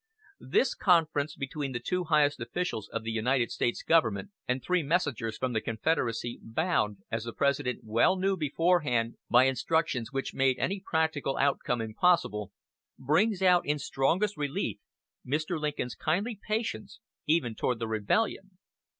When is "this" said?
0.39-0.73